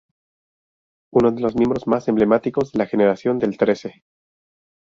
Uno 1.13 1.31
de 1.31 1.41
los 1.41 1.55
miembros 1.55 1.85
más 1.85 2.07
emblemáticos 2.07 2.71
de 2.71 2.79
la 2.79 2.87
generación 2.87 3.37
del 3.37 3.55
trece. 3.55 4.03